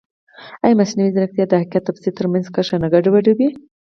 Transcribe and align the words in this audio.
ایا 0.63 0.77
مصنوعي 0.79 1.11
ځیرکتیا 1.15 1.45
د 1.47 1.53
حقیقت 1.61 1.83
او 1.85 1.89
تفسیر 1.97 2.13
ترمنځ 2.19 2.45
کرښه 2.53 2.77
نه 2.83 2.87
ګډوډوي؟ 2.93 3.49